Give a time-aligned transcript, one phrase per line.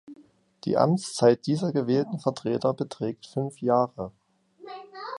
[0.65, 4.11] Die Amtszeit dieser gewählten Vertreter beträgt fünf Jahre.